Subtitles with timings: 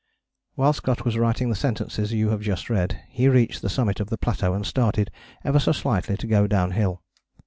[0.55, 4.09] While Scott was writing the sentences you have just read, he reached the summit of
[4.09, 5.11] the plateau and started,
[5.43, 7.03] ever so slightly, to go downhill.